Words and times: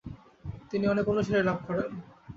তিনি 0.69 0.85
অনেক 0.87 1.05
অনুসারী 1.09 1.41
লাভ 1.43 1.59
করেন। 1.67 1.89